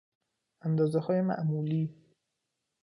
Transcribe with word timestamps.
اندازههای 0.61 1.21
معمولی 1.21 1.95